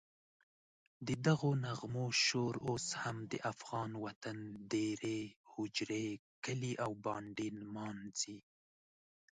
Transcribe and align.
ددغو 1.07 1.51
نغمو 1.65 2.05
شور 2.25 2.53
اوس 2.67 2.85
هم 3.01 3.17
د 3.31 3.33
افغان 3.51 3.91
وطن 4.05 4.37
دېرې، 4.71 5.21
هوجرې، 5.51 6.07
کلي 6.45 6.73
او 6.83 6.91
بانډې 7.03 7.47
نمانځي. 7.61 8.37